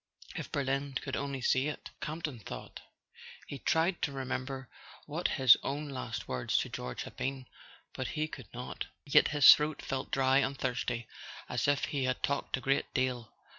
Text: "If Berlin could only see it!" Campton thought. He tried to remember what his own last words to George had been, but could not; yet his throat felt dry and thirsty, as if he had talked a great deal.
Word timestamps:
"If 0.35 0.51
Berlin 0.51 0.95
could 0.99 1.15
only 1.15 1.41
see 1.41 1.67
it!" 1.67 1.91
Campton 2.01 2.39
thought. 2.39 2.79
He 3.45 3.59
tried 3.59 4.01
to 4.01 4.11
remember 4.11 4.67
what 5.05 5.27
his 5.37 5.57
own 5.61 5.89
last 5.89 6.27
words 6.27 6.57
to 6.57 6.69
George 6.69 7.03
had 7.03 7.15
been, 7.15 7.45
but 7.93 8.07
could 8.31 8.51
not; 8.51 8.87
yet 9.05 9.27
his 9.27 9.53
throat 9.53 9.79
felt 9.79 10.09
dry 10.09 10.39
and 10.39 10.57
thirsty, 10.57 11.07
as 11.47 11.67
if 11.67 11.85
he 11.85 12.05
had 12.05 12.23
talked 12.23 12.57
a 12.57 12.61
great 12.61 12.91
deal. 12.95 13.31